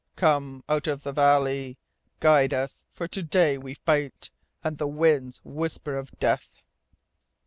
[0.15, 1.77] Come from out of the valley.
[2.21, 4.31] Guide us for to day we fight,
[4.63, 6.63] And the winds whisper of death!